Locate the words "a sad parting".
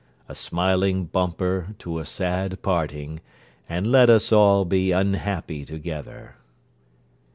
1.99-3.19